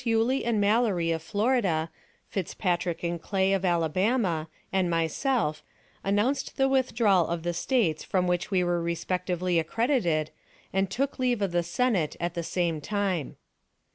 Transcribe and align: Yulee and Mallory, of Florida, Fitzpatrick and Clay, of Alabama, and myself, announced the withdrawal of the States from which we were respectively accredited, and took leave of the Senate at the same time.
Yulee 0.03 0.43
and 0.43 0.59
Mallory, 0.59 1.11
of 1.11 1.21
Florida, 1.21 1.91
Fitzpatrick 2.27 3.03
and 3.03 3.21
Clay, 3.21 3.53
of 3.53 3.63
Alabama, 3.63 4.47
and 4.73 4.89
myself, 4.89 5.61
announced 6.03 6.57
the 6.57 6.67
withdrawal 6.67 7.27
of 7.27 7.43
the 7.43 7.53
States 7.53 8.03
from 8.03 8.25
which 8.25 8.49
we 8.49 8.63
were 8.63 8.81
respectively 8.81 9.59
accredited, 9.59 10.31
and 10.73 10.89
took 10.89 11.19
leave 11.19 11.43
of 11.43 11.51
the 11.51 11.61
Senate 11.61 12.15
at 12.19 12.33
the 12.33 12.41
same 12.41 12.81
time. 12.81 13.35